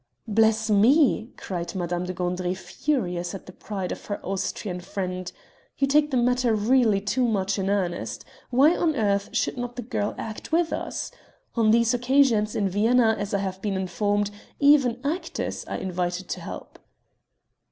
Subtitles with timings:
[0.27, 5.31] "Bless me!" cried Madame de Gandry furious at the pride of her Austrian friend,
[5.77, 8.25] "you take the matter really too much in earnest.
[8.49, 11.11] Why on earth should not the girl act with us?
[11.53, 16.41] On these occasions, in Vienna, as I have been informed, even actors are invited to
[16.41, 16.79] help."